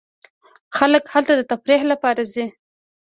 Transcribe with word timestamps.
خلک 0.77 1.03
هلته 1.13 1.33
د 1.35 1.41
تفریح 1.51 1.81
لپاره 1.91 2.21
ځي. 2.33 2.45